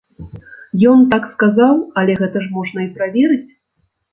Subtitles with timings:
[0.91, 3.43] Ён так сказаў, але гэта ж можна і праверыць!